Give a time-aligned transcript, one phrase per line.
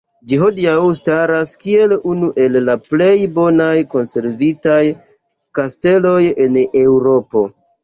[0.29, 4.81] Ĝi hodiaŭ staras kiel unu el la plej bonaj konservitaj
[5.61, 7.49] kasteloj en Eŭropo.